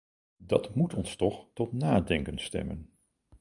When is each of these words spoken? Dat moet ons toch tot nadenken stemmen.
Dat 0.41 0.75
moet 0.75 0.93
ons 0.93 1.15
toch 1.15 1.47
tot 1.53 1.71
nadenken 1.73 2.37
stemmen. 2.39 2.89